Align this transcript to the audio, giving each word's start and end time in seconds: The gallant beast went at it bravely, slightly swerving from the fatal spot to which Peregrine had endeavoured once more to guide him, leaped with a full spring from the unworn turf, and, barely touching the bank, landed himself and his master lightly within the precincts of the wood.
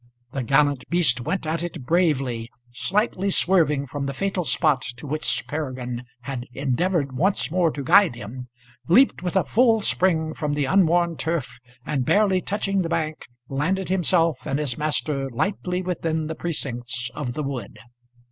The 0.33 0.41
gallant 0.41 0.83
beast 0.89 1.21
went 1.21 1.45
at 1.45 1.61
it 1.61 1.83
bravely, 1.85 2.49
slightly 2.71 3.29
swerving 3.29 3.85
from 3.85 4.07
the 4.07 4.15
fatal 4.15 4.43
spot 4.43 4.81
to 4.97 5.05
which 5.05 5.43
Peregrine 5.47 6.05
had 6.21 6.47
endeavoured 6.55 7.11
once 7.15 7.51
more 7.51 7.69
to 7.69 7.83
guide 7.83 8.15
him, 8.15 8.47
leaped 8.87 9.21
with 9.21 9.35
a 9.35 9.43
full 9.43 9.79
spring 9.79 10.33
from 10.33 10.53
the 10.53 10.65
unworn 10.65 11.17
turf, 11.17 11.59
and, 11.85 12.03
barely 12.03 12.41
touching 12.41 12.81
the 12.81 12.89
bank, 12.89 13.27
landed 13.47 13.89
himself 13.89 14.47
and 14.47 14.57
his 14.57 14.75
master 14.75 15.29
lightly 15.29 15.83
within 15.83 16.25
the 16.25 16.33
precincts 16.33 17.11
of 17.13 17.33
the 17.33 17.43
wood. 17.43 17.77